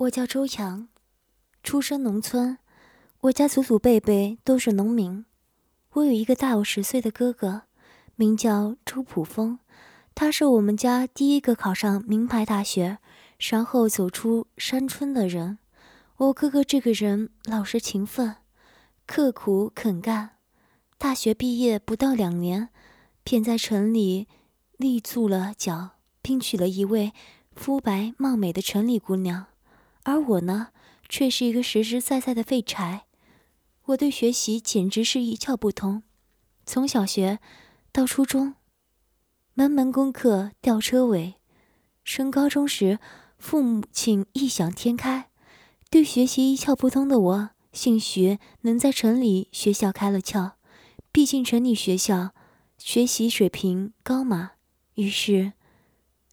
[0.00, 0.88] 我叫周阳，
[1.62, 2.56] 出生农村，
[3.20, 5.26] 我家祖祖辈辈都是农民。
[5.90, 7.64] 我有一个大我十岁的哥哥，
[8.16, 9.58] 名叫周普峰，
[10.14, 12.96] 他是我们家第一个考上名牌大学，
[13.50, 15.58] 然后走出山村的人。
[16.16, 18.36] 我哥哥这个人老实勤奋，
[19.04, 20.30] 刻苦肯干。
[20.96, 22.70] 大学毕业不到两年，
[23.22, 24.26] 便在城里
[24.78, 25.90] 立足了脚，
[26.22, 27.12] 并娶了一位
[27.54, 29.48] 肤白貌美的城里姑娘。
[30.10, 30.68] 而我呢，
[31.08, 33.04] 却是一个实实在在的废柴。
[33.86, 36.02] 我对学习简直是一窍不通，
[36.66, 37.38] 从小学
[37.92, 38.54] 到初中，
[39.54, 41.36] 门门功课吊车尾。
[42.02, 42.98] 升高中时，
[43.38, 45.30] 父母亲异想天开，
[45.90, 50.52] 对学习一窍不通的我，兴许能在城里学校开了窍。
[51.12, 52.30] 毕竟城里学校
[52.78, 54.52] 学习水平高嘛。
[54.94, 55.52] 于是，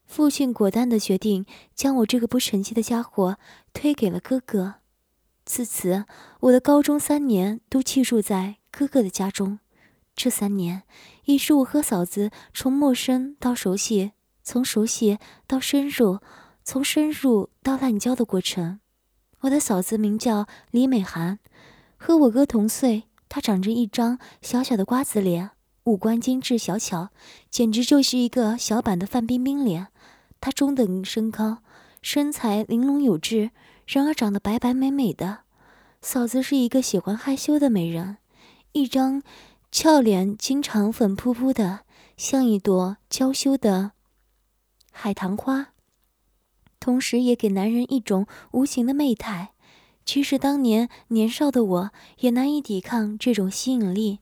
[0.05, 3.37] 父亲果断的决定将我这个不成器的家伙
[3.77, 4.77] 推给了哥哥。
[5.45, 6.05] 自此，
[6.39, 9.59] 我的高中三年都寄住在哥哥的家中。
[10.15, 10.81] 这三年，
[11.25, 16.17] 也是我和嫂子从陌生到熟悉，从熟悉到深入，
[16.63, 18.79] 从深入到滥交的过程。
[19.41, 21.37] 我的嫂子名叫李美涵，
[21.97, 23.03] 和我哥同岁。
[23.29, 25.51] 她长着一张小小的瓜子脸，
[25.83, 27.09] 五官精致小巧，
[27.51, 29.89] 简直就是一个小版的范冰冰脸。
[30.41, 31.59] 她中等身高，
[32.09, 33.51] 身材玲珑有致。
[33.85, 35.39] 然而长得白白美美的，
[36.01, 38.15] 嫂子是一个喜欢害羞的美人，
[38.71, 39.21] 一张
[39.73, 41.81] 俏脸经常粉扑扑的，
[42.15, 43.91] 像一朵娇羞的
[44.93, 45.73] 海棠花，
[46.79, 49.49] 同时也给男人一种无形的媚态。
[50.05, 54.19] 其实当年年少的我也难以抵抗这种吸引力。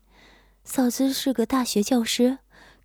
[0.64, 2.38] 嫂子是个大学教师，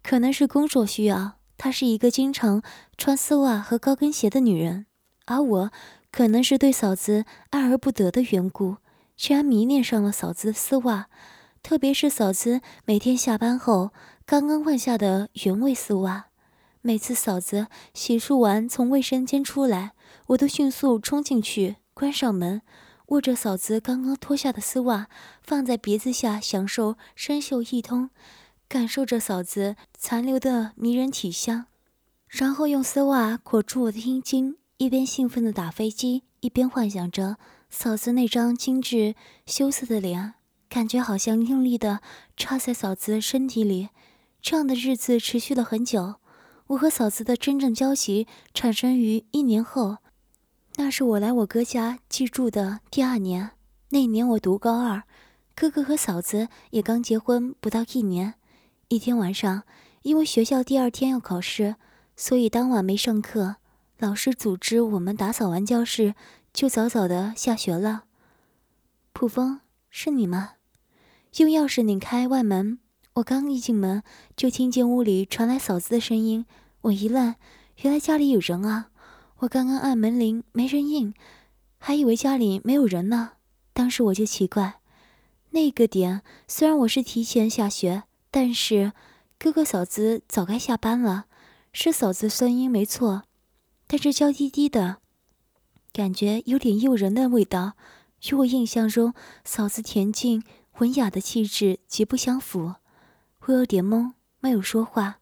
[0.03, 2.61] 可能是工作需要，她是一个经常
[2.99, 4.85] 穿丝袜和高跟鞋的女人，
[5.32, 5.72] 而我。
[6.12, 8.76] 可能是对嫂子爱而不得的缘故，
[9.16, 11.08] 居然迷恋上了嫂子的丝袜，
[11.64, 13.91] 特别是嫂子每天下班后
[14.25, 16.25] 刚刚换下的原味丝袜。
[16.81, 19.94] 每次嫂子洗漱完从卫生间出来，
[20.28, 22.62] 我都迅速冲进去，关上门，
[23.06, 25.08] 握着嫂子刚刚脱下的丝袜，
[25.41, 28.09] 放在鼻子下享受生锈一通，
[28.68, 31.68] 感受着嫂子残留的迷人体香，
[32.28, 34.58] 然后用丝袜裹住我的阴茎。
[34.81, 37.38] 一边兴奋地打飞机，一边幻想着
[37.69, 39.14] 嫂子那张精致
[39.46, 40.34] 羞涩的脸，
[40.68, 42.02] 感觉好像用力地
[42.36, 43.90] 插在嫂子身体里。
[44.41, 46.16] 这样的日子持续了很久。
[46.66, 48.25] 我和嫂子的真正交集
[48.56, 49.97] 产生于一年后，
[50.78, 53.52] 那是我来我哥家寄住的第二年。
[53.90, 55.03] 那年我读高二，
[55.53, 58.34] 哥哥和嫂子也刚结婚不到一年。
[58.88, 59.62] 一天晚上，
[60.02, 61.75] 因为学校第二天要考试，
[62.16, 63.58] 所以当晚没上课。
[64.01, 66.16] 老师组织我们打扫完教室，
[66.51, 68.06] 就早早的下学了。
[69.13, 69.59] 普风，
[69.91, 70.53] 是你吗？
[71.38, 72.79] 用钥匙拧开外门，
[73.13, 74.01] 我刚一进门，
[74.35, 76.47] 就听见屋里传来嫂子的声音。
[76.81, 77.35] 我一愣，
[77.84, 78.90] 原来家里有人啊！
[79.41, 81.13] 我刚刚按门铃没人应，
[81.78, 83.34] 还以为家里没有人呢。
[83.72, 84.79] 当时我就奇怪，
[85.51, 88.01] 那个点虽然我是提前下学，
[88.31, 88.94] 但是
[89.38, 91.25] 哥哥嫂子早该下班了。
[91.72, 93.25] 是嫂子声音没错。
[93.91, 95.00] 但是娇滴滴的
[95.91, 97.74] 感觉有点诱人的味道，
[98.29, 99.13] 与我印象中
[99.44, 100.41] 嫂子恬静
[100.78, 102.75] 文雅的气质极不相符。
[103.41, 105.19] 我有点懵，没有说话，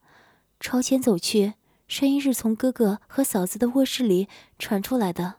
[0.59, 1.56] 朝前走去，
[1.88, 4.28] 声音是从哥哥和嫂子的卧室里
[4.59, 5.38] 传出来的：“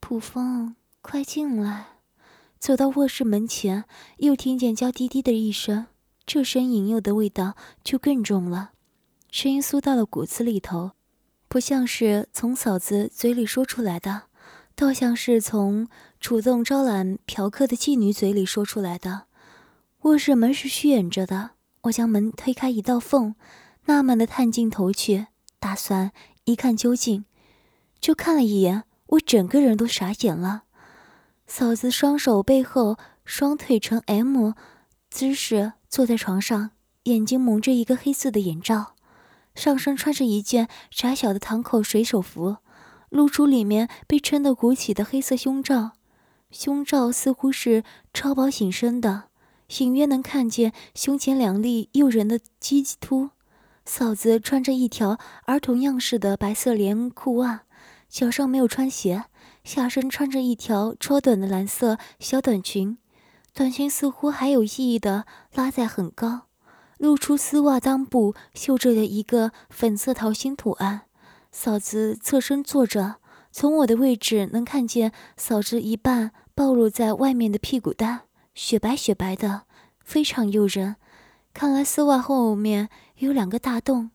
[0.00, 1.86] 普风，快进来。”
[2.60, 3.86] 走到卧室门前，
[4.18, 5.86] 又听见娇滴滴的一声，
[6.26, 8.72] 这声引诱的味道就更重了，
[9.30, 10.90] 声音酥到了骨子里头。
[11.52, 14.22] 不像是从嫂子嘴里说出来的，
[14.74, 15.86] 倒像是从
[16.18, 19.24] 主动招揽嫖客的妓女嘴里说出来的。
[20.04, 21.50] 卧室门是虚掩着的，
[21.82, 23.34] 我将门推开一道缝，
[23.84, 25.26] 纳闷的探进头去，
[25.60, 26.12] 打算
[26.44, 27.26] 一看究竟。
[28.00, 30.62] 就看了一眼，我整个人都傻眼了。
[31.46, 32.96] 嫂子双手背后，
[33.26, 34.52] 双腿呈 M
[35.10, 36.70] 姿势坐在床上，
[37.02, 38.91] 眼睛蒙着一个黑色的眼罩。
[39.54, 42.56] 上身穿着一件窄小的堂口水手服，
[43.10, 45.92] 露出里面被撑得鼓起的黑色胸罩，
[46.50, 47.84] 胸罩似乎是
[48.14, 49.24] 超薄紧身的，
[49.78, 53.30] 隐约能看见胸前两粒诱人的鸡突。
[53.84, 57.62] 嫂子穿着一条儿童样式的白色连裤袜，
[58.08, 59.24] 脚上没有穿鞋，
[59.64, 62.96] 下身穿着一条超短的蓝色小短裙，
[63.52, 66.42] 短裙似乎还有意义的拉在很高。
[67.02, 71.00] 露出丝袜裆部，绣着的一个粉色桃心图案。
[71.50, 73.16] 嫂子侧身坐着，
[73.50, 78.20] 从我的位置能看见嫂子一半暴露在外面的屁股蛋，
[78.54, 79.62] 雪白雪白的，
[80.04, 80.94] 非常诱人。
[81.52, 84.12] 看来丝袜后面有两个大洞，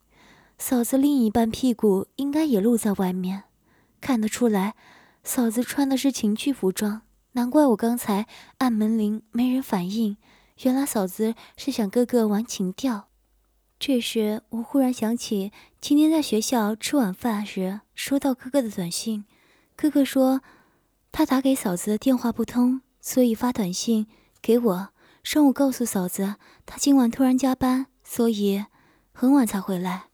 [0.58, 3.44] 嫂子另一半屁股应该也露在外面。
[4.00, 4.76] 看得出来，
[5.26, 7.02] 嫂子穿的是情趣服装，
[7.34, 8.28] 难怪我刚才
[8.60, 10.16] 按门铃没人反应。
[10.64, 13.10] 原来嫂子是想哥哥玩情调。
[13.80, 19.26] 这时，我忽然想起今天在学校吃晚饭时收到哥哥的短信。
[19.76, 20.42] 哥哥说
[21.12, 24.08] 他打给嫂子的电话不通，所以发短信
[24.42, 24.90] 给我，
[25.24, 28.66] 让我告诉嫂子他今晚突然加班，所以
[29.12, 30.06] 很晚才回来。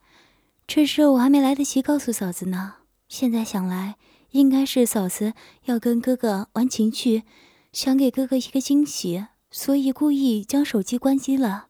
[0.66, 2.74] 这事我还没来得及告诉嫂子呢。
[3.08, 3.96] 现在想来，
[4.32, 5.32] 应该是嫂子
[5.64, 7.22] 要跟哥哥玩情趣，
[7.72, 9.24] 想给哥哥一个惊喜，
[9.56, 11.68] 所以故意将手机关机了。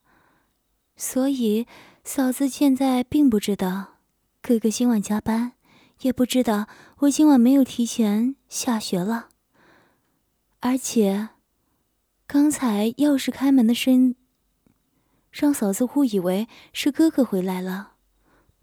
[0.97, 1.67] 所以，
[2.03, 3.99] 嫂子现在并不知道
[4.41, 5.53] 哥哥今晚加班，
[6.01, 6.67] 也不知道
[7.01, 9.29] 我今晚没有提前下学了。
[10.61, 11.29] 而且，
[12.27, 14.15] 刚才钥匙开门的声，
[15.31, 17.97] 让嫂子误以为是哥哥回来了。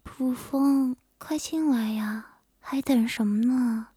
[0.02, 3.90] 普风，快进来呀，还等什么呢？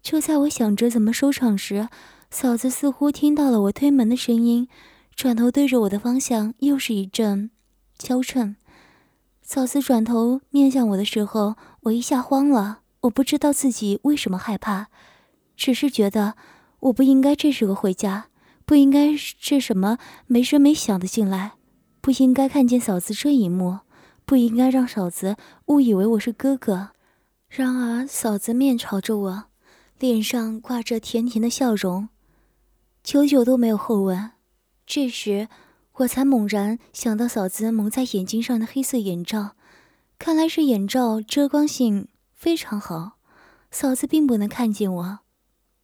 [0.00, 1.88] 就在我想着怎么收场时，
[2.34, 4.66] 嫂子似乎听到了我推门的声音，
[5.14, 7.52] 转头对着我的方向又是一阵。
[7.96, 8.56] 娇嗔，
[9.40, 12.80] 嫂子转头面向我的时候，我一下慌了。
[13.02, 14.88] 我不知道自己为什么害怕，
[15.56, 16.34] 只是觉得
[16.80, 18.26] 我不应该这时候回家，
[18.66, 21.52] 不应该是什么没声没响的进来，
[22.00, 23.78] 不应该看见嫂子这一幕，
[24.26, 25.36] 不应该让嫂子
[25.66, 26.88] 误以为我是哥哥。
[27.48, 29.44] 然而，嫂子面朝着我，
[30.00, 32.08] 脸上挂着甜甜的笑容，
[33.04, 34.32] 久久都没有后问。
[34.84, 35.48] 这时。
[35.98, 39.54] 我才猛然想到，嫂子蒙在眼睛上的黑色眼罩，
[40.18, 43.12] 看来是眼罩遮光性非常好，
[43.70, 45.18] 嫂子并不能看见我。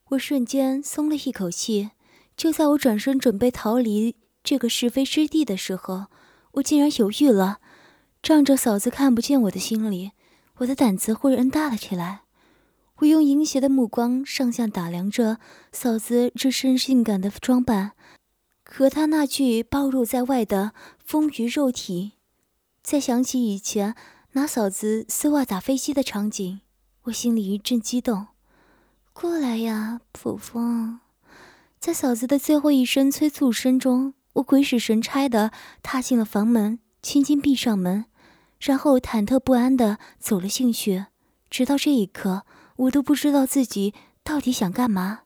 [0.08, 1.90] 我瞬间松了一口气。
[2.37, 6.06] 就在我转身准备逃离这个是非之地的时候，
[6.55, 7.61] 我竟然犹豫了。
[8.20, 10.11] 仗着嫂子看不见我的心里，
[10.56, 12.23] 我的胆子忽然大了起来。
[13.00, 15.38] 我用淫邪的目光上下打量着
[15.73, 17.93] 嫂子这身性感的装扮。
[18.62, 22.12] 和她那具暴露在外的丰腴肉体，
[22.82, 23.94] 再想起以前
[24.32, 26.61] 拿嫂子丝袜打飞机的场景，
[27.05, 28.29] 我心里一阵激动。
[29.12, 31.00] 过来呀，普风！
[31.79, 35.50] 在嫂子的最后一声催促声中，我鬼使神差的
[35.82, 38.05] 踏进了房门，轻轻闭上门，
[38.61, 41.06] 然后忐忑不安的走了进去。
[41.49, 42.44] 直到这一刻，
[42.80, 43.92] 我都不知道自己
[44.22, 45.20] 到底想干嘛。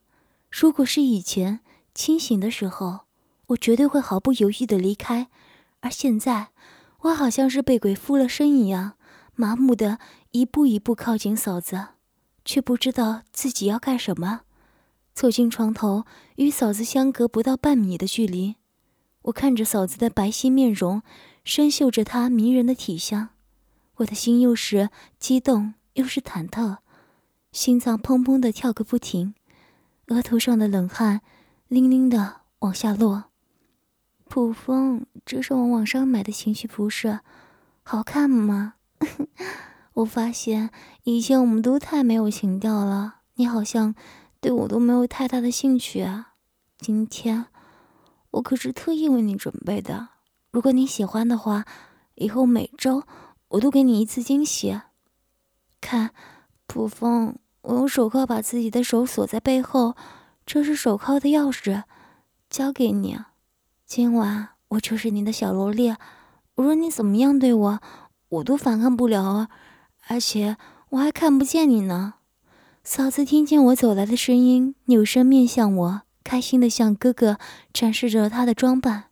[0.50, 1.60] 如果是以前
[1.94, 3.00] 清醒的时候，
[3.48, 5.28] 我绝对会毫不犹豫的离开，
[5.80, 6.48] 而现在，
[7.02, 8.94] 我好像是被鬼附了身一样，
[9.36, 10.00] 麻木的
[10.32, 11.88] 一步一步靠近嫂子，
[12.44, 14.40] 却不知道自己要干什么。
[15.12, 16.04] 走进床头，
[16.36, 18.56] 与嫂子相隔不到半米的距离，
[19.22, 21.02] 我看着嫂子的白皙面容，
[21.44, 23.28] 深嗅着她迷人的体香，
[23.98, 24.90] 我的心又是
[25.20, 26.78] 激动又是忐忑，
[27.54, 29.32] 心脏砰砰的跳个不停，
[30.08, 31.20] 额头上的冷汗
[31.68, 33.26] 淋淋的往下落。
[34.28, 37.20] 普风，这是我网上买的情趣服饰，
[37.84, 38.74] 好看吗？
[39.94, 40.70] 我发现
[41.04, 43.94] 以前我们都太没有情调了，你好像
[44.40, 46.32] 对我都没有太大的兴趣啊。
[46.78, 47.46] 今天
[48.32, 50.08] 我可是特意为你准备的，
[50.50, 51.64] 如果你喜欢的话，
[52.16, 53.04] 以后每周
[53.46, 54.80] 我都给你一次惊喜。
[55.80, 56.10] 看，
[56.66, 59.94] 普风，我用手铐把自己的手锁在背后，
[60.44, 61.84] 这是手铐的钥匙，
[62.50, 63.18] 交给你。
[63.86, 65.94] 今晚我就是你的小萝莉，
[66.56, 67.80] 无论你怎么样对我，
[68.28, 69.48] 我都反抗不了啊！
[70.08, 70.58] 而且
[70.90, 72.14] 我还看不见你呢。
[72.82, 77.38] 嫂子听见我走来的声音，扭身面向我，开心的向哥哥
[77.72, 79.04] 展示着她的装扮。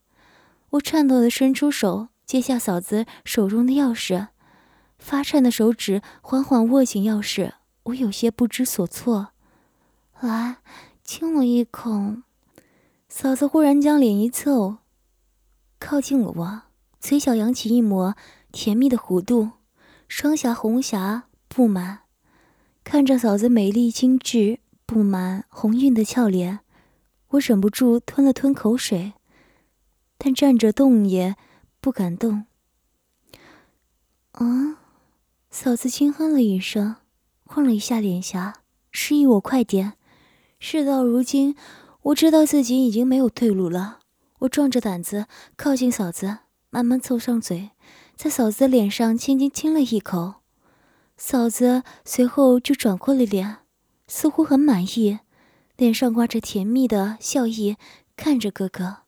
[0.72, 4.26] 我颤抖的伸出手，接下嫂子手中的钥匙，
[4.98, 7.52] 发颤的手指缓缓握紧钥匙，
[7.84, 9.28] 我有些不知所措。
[10.20, 10.58] 来，
[11.02, 12.16] 亲我一口。
[13.08, 14.78] 嫂子忽然将脸一凑，
[15.78, 16.62] 靠近了我，
[17.00, 18.14] 嘴角扬起一抹
[18.50, 19.50] 甜蜜的弧度，
[20.08, 22.00] 双颊红霞布满。
[22.84, 26.60] 看着嫂子美丽精致、布满红晕的俏脸，
[27.28, 29.12] 我忍不住吞了吞口水，
[30.16, 31.36] 但站着动也
[31.80, 32.46] 不敢动。
[34.32, 34.78] 啊！
[35.50, 36.96] 嫂子轻哼了一声，
[37.54, 38.54] 晃了一下脸颊，
[38.92, 39.92] 示意我快点。
[40.58, 41.54] 事到如今。
[42.04, 43.98] 我知道自己已经没有退路了，
[44.38, 46.38] 我壮着胆子靠近嫂子，
[46.70, 47.72] 慢慢凑上嘴，
[48.16, 50.36] 在嫂子的脸上轻轻亲了一口。
[51.18, 53.58] 嫂子随后就转过了脸，
[54.08, 55.18] 似乎很满意，
[55.76, 57.76] 脸上挂着甜蜜的笑意，
[58.16, 59.00] 看着哥哥。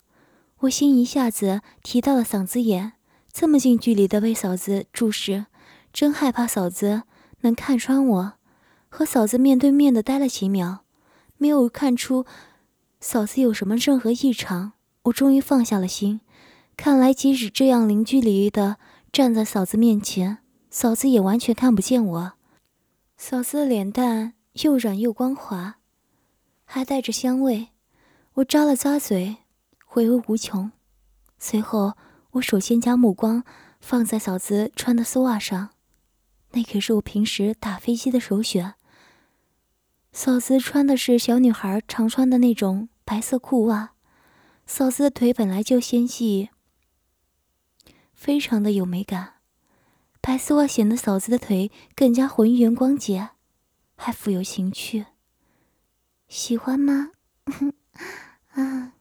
[0.58, 2.92] 我心一下子提到了嗓子眼，
[3.32, 5.46] 这么近距离的被嫂子注视，
[5.94, 7.04] 真害怕嫂子
[7.44, 8.32] 能看穿我。
[8.88, 10.84] 和嫂子面对面的待了几秒，
[11.36, 12.24] 没有看出
[13.00, 16.20] 嫂子有什么任何异常，我终于放下了心。
[16.76, 18.76] 看来即使这样零距离的
[19.12, 20.38] 站在嫂子面前，
[20.70, 22.32] 嫂子也完全看不见我。
[23.16, 25.76] 嫂子的脸蛋又软又光滑，
[26.64, 27.70] 还带着香味。
[28.34, 29.38] 我咂了咂嘴，
[29.84, 30.70] 回味无穷。
[31.38, 31.94] 随后，
[32.32, 33.42] 我首先将目光
[33.80, 35.70] 放在嫂子穿的丝袜上，
[36.54, 38.74] 那可是我平时打飞机的首选。
[40.12, 43.90] 嫂子穿的是小女孩常穿的那种白色裤袜，
[44.64, 46.50] 嫂子的腿本来就纤细，
[48.12, 49.34] 非常的有美感。
[50.20, 53.30] 白丝袜显得嫂子的腿更加浑圆光洁，
[53.96, 55.06] 还富有情趣。
[56.28, 57.10] 喜欢吗？
[58.54, 58.92] 啊，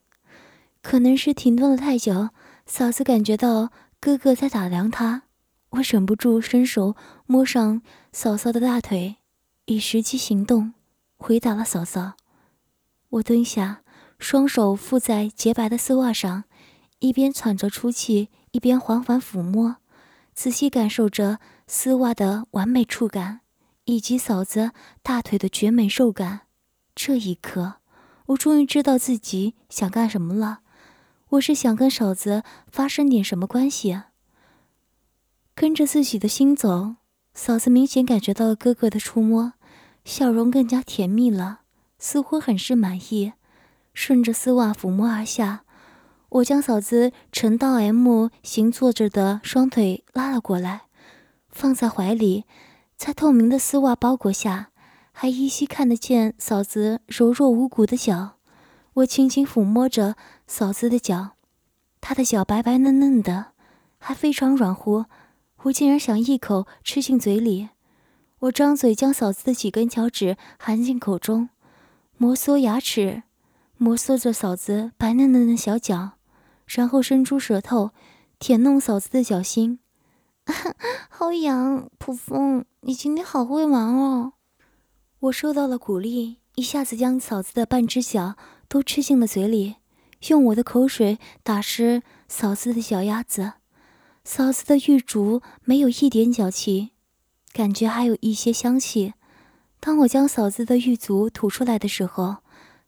[0.81, 2.29] 可能是停顿了太久，
[2.65, 5.23] 嫂子感觉到哥哥在打量她，
[5.73, 9.15] 我忍不住伸手摸上嫂嫂的大腿，
[9.65, 10.73] 以实际行动。
[11.17, 12.13] 回答了嫂嫂，
[13.09, 13.81] 我蹲下，
[14.19, 16.43] 双手附在洁白的丝袜上，
[16.99, 19.77] 一边喘着粗气，一边缓缓抚摸，
[20.35, 23.39] 仔细感受着丝袜的完美触感，
[23.85, 26.41] 以及嫂子大腿的绝美肉感。
[26.93, 27.77] 这一刻，
[28.27, 30.59] 我终于知道自己想干什么了。
[31.29, 34.01] 我是想跟嫂子发生点什么关系。
[35.55, 36.95] 跟着自己的心走，
[37.33, 39.53] 嫂子明显感觉到了哥哥的触摸。
[40.03, 41.61] 笑容更加甜蜜了，
[41.97, 43.33] 似乎很是满意。
[43.93, 45.63] 顺着丝袜抚摸而下，
[46.29, 50.87] 我将嫂子呈到 M 型坐着的双腿拉了过来，
[51.49, 52.43] 放在怀里，
[52.97, 54.71] 在透明的丝袜包裹下，
[55.13, 58.37] 还依稀看得见嫂子柔弱无骨的脚。
[58.95, 60.15] 我轻轻抚摸着
[60.47, 61.37] 嫂子的脚，
[62.01, 63.53] 她的脚白白嫩嫩的，
[63.99, 65.05] 还非常软乎，
[65.63, 67.69] 我竟然想一口吃进嘴里。
[68.39, 71.49] 我张嘴将嫂子的几根脚趾含进口中，
[72.17, 73.23] 摩挲牙齿，
[73.77, 76.13] 摩挲着嫂子白嫩嫩的小脚，
[76.65, 77.91] 然后伸出舌头
[78.39, 79.79] 舔弄嫂子的脚心，
[81.07, 81.89] 好痒！
[81.97, 84.33] 普风，你今天好会玩哦！
[85.19, 88.35] 我受到了鼓励，一下子将嫂子的半只脚
[88.67, 89.75] 都吃进了嘴里，
[90.27, 93.53] 用我的口水打湿嫂子的脚丫子。
[94.23, 96.91] 嫂子的玉足没有一点脚气。
[97.51, 99.13] 感觉还有一些香气。
[99.79, 102.37] 当我将嫂子的玉足吐出来的时候，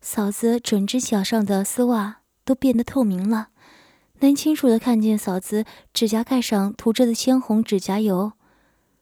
[0.02, 3.50] 嫂子整只脚上的丝袜都变得透明了，
[4.22, 8.32] 能清楚的看见嫂子指甲盖上涂着的鲜红指甲油。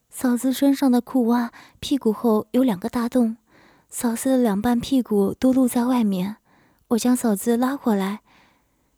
[0.10, 3.38] 嫂子身上的裤袜屁股后有两个大洞，
[3.90, 6.38] 嫂子的两半屁股都露在外面。
[6.90, 8.22] 我将嫂子拉过来，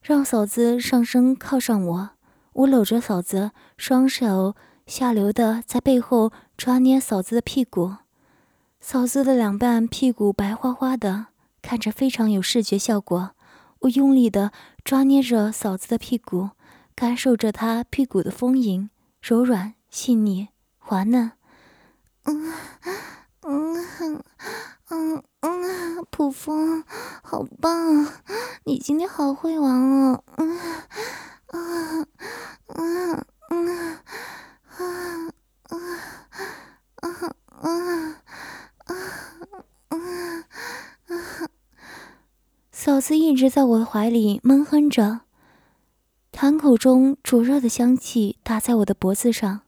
[0.02, 2.10] 让嫂子上身靠上我，
[2.56, 4.56] 我搂着嫂子，双手
[4.88, 6.32] 下流的在背后。
[6.58, 7.96] 抓捏嫂子的屁股，
[8.80, 11.26] 嫂子的两半屁股白花花的，
[11.62, 13.32] 看着非常有视觉效果。
[13.80, 14.54] 我用力的
[14.86, 16.52] 抓捏着嫂子的屁股，
[16.96, 18.90] 感受着她屁股的丰盈、
[19.22, 20.48] 柔软、细腻、
[20.78, 21.34] 滑嫩。
[22.24, 22.54] 嗯
[23.42, 24.24] 嗯
[24.92, 26.86] 嗯嗯，普风，
[27.22, 28.08] 好棒！
[28.64, 30.24] 你今天好会玩哦。
[30.38, 30.58] 嗯
[31.56, 32.06] 嗯
[32.68, 33.80] 嗯嗯
[34.68, 34.82] 啊
[35.64, 35.78] 啊！
[36.96, 38.92] 啊啊啊
[39.88, 40.04] 啊
[41.08, 41.50] 啊！
[42.72, 45.22] 嫂子一直在我的怀里闷哼着，
[46.32, 49.62] 痰口中灼热的香气打在我的脖子上。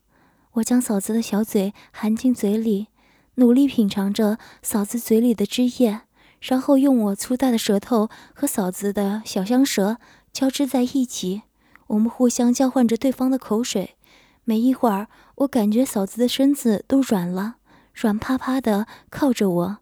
[0.53, 2.87] 我将嫂子的小嘴含进嘴里，
[3.35, 6.01] 努力品尝着嫂子嘴里的汁液，
[6.41, 9.97] 然后用我粗大的舌头和嫂子的小香舌
[10.33, 11.43] 交织在一起。
[11.87, 13.95] 我们互相交换着对方的口水。
[14.43, 17.55] 没一会儿，我感觉嫂子的身子都软了，
[17.93, 19.77] 软趴趴的靠着我，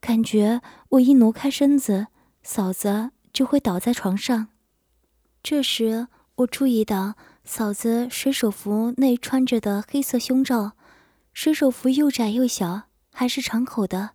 [0.00, 2.08] 感觉我一挪开身子，
[2.42, 4.48] 嫂子就会倒在床上。
[5.42, 7.14] 这时，我注意到
[7.44, 10.72] 嫂子水手服内穿着的黑色胸罩，
[11.32, 14.10] 水手服又窄又小，还是敞口的，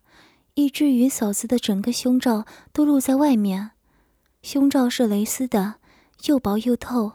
[0.54, 3.70] 以至于嫂子的整个胸罩都露在外面。
[4.42, 5.76] 胸罩是蕾丝的，
[6.26, 7.14] 又薄又透。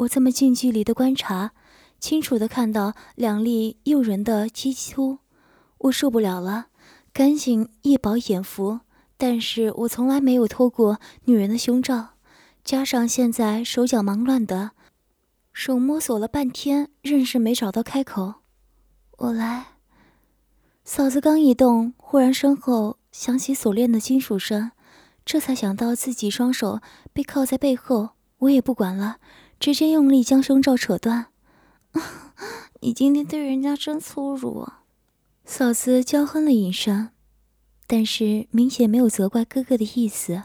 [0.00, 1.52] 我这么近距离的观察。
[1.98, 5.18] 清楚的看到两粒诱人的鸡突，
[5.76, 6.68] 我受不了了，
[7.12, 8.80] 赶紧一饱眼福。
[9.18, 12.14] 但是我从来没有脱过女人的胸罩，
[12.64, 14.70] 加上现在手脚忙乱的，
[15.52, 18.36] 手摸索了半天，仍是没找到开口。
[19.18, 19.72] 我来，
[20.82, 24.70] 嫂子刚一动，忽然身后响起锁链的金属声，
[25.26, 26.80] 这才想到自己双手
[27.12, 29.18] 被铐在背后，我也不管了，
[29.60, 31.26] 直接用力将胸罩扯断。
[32.80, 34.66] 你今天对人家真粗鲁，
[35.44, 37.10] 嫂子娇哼了一声，
[37.86, 40.44] 但是明显没有责怪哥哥的意思。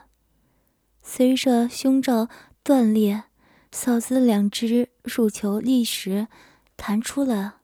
[1.02, 2.28] 随着胸罩
[2.62, 3.24] 断裂，
[3.72, 6.28] 嫂子的两只乳球立时
[6.76, 7.60] 弹出了，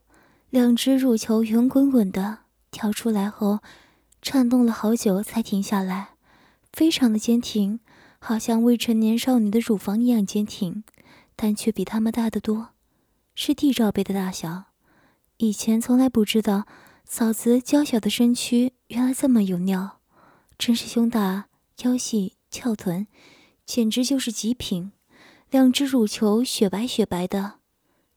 [0.49, 2.39] 两只乳球圆滚滚的。
[2.71, 3.59] 跳出来后，
[4.21, 6.11] 颤动了好久才停下来，
[6.71, 7.81] 非常的坚挺，
[8.19, 10.81] 好像未成年少女的乳房一样坚挺，
[11.43, 12.67] 但却比他们大得多，
[13.33, 14.65] 是地罩杯的大小。
[15.37, 16.67] 以前从来不知道
[17.03, 20.01] 嫂子娇小的身躯原来这么有料，
[20.59, 21.47] 真是胸大
[21.81, 23.07] 腰细翘臀，
[23.65, 24.91] 简直就是极品。
[25.49, 27.53] 两只乳球雪白雪白的，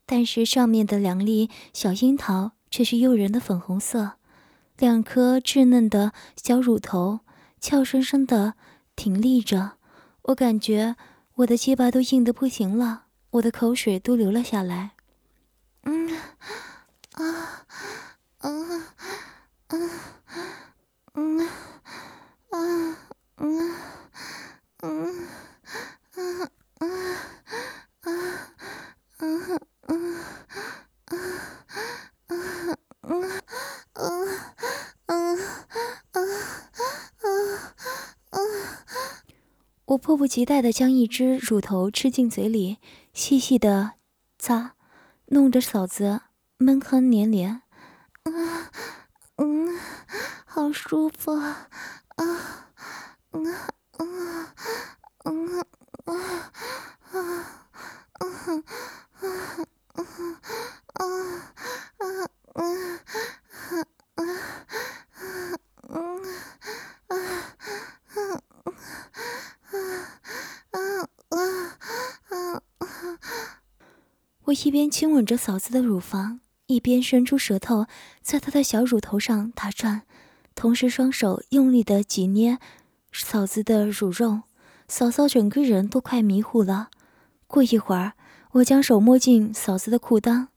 [0.04, 4.18] 但是上面的两粒小樱桃却是诱人的粉红色。
[4.76, 7.20] 两颗稚嫩的小乳头
[7.58, 8.52] 俏生生的
[8.94, 9.78] 挺立着，
[10.24, 10.96] 我感觉
[11.36, 13.03] 我的鸡巴都硬得不行了，
[13.34, 14.90] 我的口水都流了下来。
[15.82, 16.08] 嗯，
[17.14, 17.66] 啊，
[18.38, 18.86] 嗯，
[19.66, 19.90] 嗯，
[21.14, 21.40] 嗯，
[22.50, 22.56] 啊，
[23.38, 23.74] 嗯，
[24.82, 25.26] 嗯，
[26.14, 26.48] 嗯，
[26.78, 27.26] 嗯，
[28.02, 28.06] 啊，
[29.18, 30.14] 嗯，嗯，
[30.68, 30.98] 嗯，
[36.12, 37.58] 嗯，
[38.30, 38.38] 嗯。
[39.86, 42.78] 我迫不及待地将一只乳头吃进嘴里，
[43.14, 43.92] 细细的
[44.40, 44.74] 擦，
[45.26, 46.22] 弄得嫂子
[46.58, 47.62] 闷哼连连。
[48.24, 48.66] 嗯
[49.36, 49.78] 嗯，
[50.44, 51.68] 好舒服啊！
[52.16, 52.24] 啊
[53.30, 53.54] 嗯
[53.98, 54.48] 嗯
[55.24, 55.64] 嗯
[56.06, 56.24] 嗯啊
[58.18, 58.64] 嗯嗯
[59.94, 60.38] 嗯
[60.98, 61.48] 嗯
[62.00, 63.00] 嗯嗯。
[74.44, 77.86] 我一边亲吻着嫂子的乳房，一边伸出舌头
[78.20, 80.02] 在她的小乳头上打转，
[80.56, 82.58] 同时双手用力的挤捏
[83.12, 84.42] 嫂子的乳肉。
[84.88, 86.88] 嫂嫂整个人都快迷糊了。
[87.46, 88.14] 过一会儿，
[88.54, 90.48] 我将手摸进嫂子的裤裆，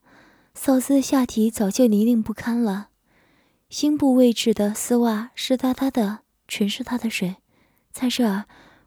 [0.55, 2.87] 嫂子的下体早就泥泞不堪了，
[3.69, 7.35] 胸部位置的丝袜湿哒哒的，全是她的水。
[7.91, 8.45] 在这儿，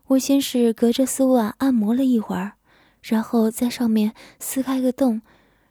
[0.09, 2.55] 我先是隔着丝袜按摩了一会儿。
[3.03, 5.23] 然后在上面撕开个洞，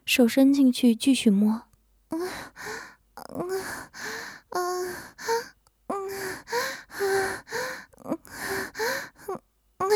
[0.04, 1.62] 手伸进去继续摸，
[2.10, 2.28] 嗯嗯
[3.14, 3.50] 嗯
[4.50, 4.94] 嗯
[5.86, 6.10] 嗯
[6.96, 7.38] 嗯
[8.04, 8.18] 嗯
[9.28, 9.40] 嗯
[9.78, 9.88] 嗯，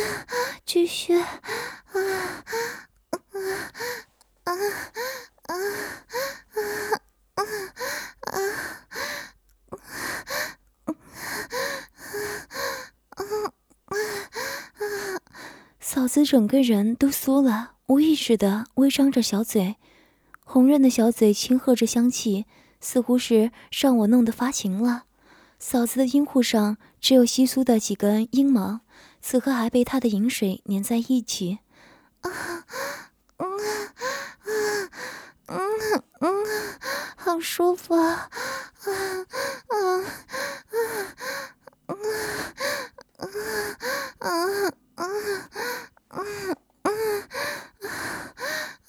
[0.64, 1.22] 继续，
[16.24, 19.76] 整个人都酥了，无意识的微张着小嘴，
[20.44, 22.46] 红润的小嘴轻喝着香气，
[22.80, 25.04] 似乎是让我弄得发情了。
[25.58, 28.80] 嫂子的阴户上只有稀疏的几根阴毛，
[29.20, 31.58] 此刻还被她的饮水粘在一起。
[32.20, 32.30] 啊，
[33.38, 33.46] 嗯，
[34.44, 34.90] 嗯，
[35.46, 35.60] 嗯，
[36.20, 36.28] 嗯，
[37.16, 38.30] 好舒服，啊，
[38.84, 38.88] 啊，
[39.68, 40.04] 啊，
[41.86, 41.94] 啊，
[44.18, 44.34] 啊。
[44.56, 45.44] 嗯嗯
[46.86, 47.26] 嗯嗯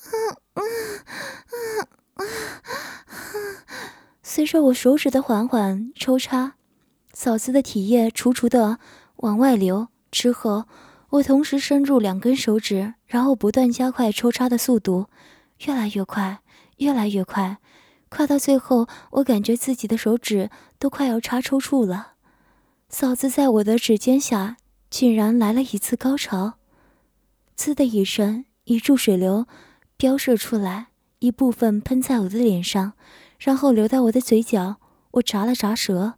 [0.05, 0.67] 嗯嗯
[2.15, 3.57] 嗯
[4.21, 6.53] 随着我手指的缓缓抽插，
[7.13, 8.79] 嫂子的体液楚楚的
[9.17, 9.89] 往外流。
[10.09, 10.65] 之后，
[11.09, 15.07] 我同时伸入两根手指，然后不断加快抽插的速度，
[15.65, 16.39] 越来越快，
[16.77, 17.57] 越来越快，
[18.09, 20.49] 快到最后，我感觉自己的手指
[20.79, 22.13] 都快要插抽搐了。
[22.89, 24.57] 嫂子在我的指尖下。
[24.87, 26.53] 竟然来了一次高潮，
[27.53, 29.45] 滋的一声，一柱水流
[29.97, 30.87] 飙射出来，
[31.19, 32.93] 一部分喷在我的脸上，
[33.37, 34.77] 然后流到我的嘴角。
[35.11, 36.15] 我眨了眨舌，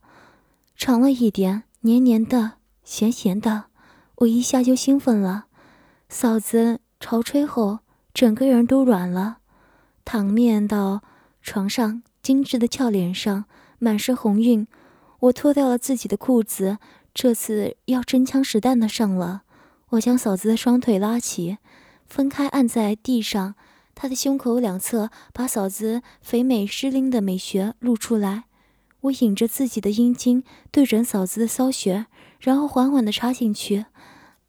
[0.75, 2.53] 尝了一点，黏黏的，
[2.83, 3.65] 咸咸的，
[4.15, 5.45] 我一下就兴奋了。
[6.09, 7.79] 嫂子潮吹后，
[8.13, 9.37] 整个人都软了，
[10.03, 11.01] 躺面到
[11.41, 13.45] 床上，精致的俏脸上
[13.77, 14.67] 满是红晕。
[15.19, 16.79] 我脱掉了自己的裤子。
[17.13, 19.41] 这次要真枪实弹的上了，
[19.89, 21.57] 我将嫂子的双腿拉起，
[22.05, 23.55] 分开按在地上，
[23.99, 28.43] 他的胸口两侧把嫂子肥美湿淋的美穴露出来。
[29.01, 32.05] 我引着自己的阴茎对准嫂子的骚穴，
[32.39, 33.85] 然后缓缓的插进去。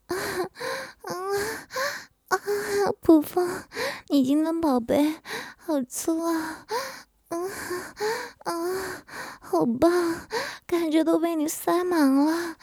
[0.08, 0.16] 啊
[1.02, 1.14] 啊
[2.28, 2.38] 啊！
[3.00, 3.48] 普风，
[4.08, 5.14] 你今天宝贝
[5.56, 6.66] 好粗啊！
[7.28, 7.38] 啊
[8.44, 9.04] 啊，
[9.40, 10.26] 好棒，
[10.66, 12.56] 感觉都被你塞满了。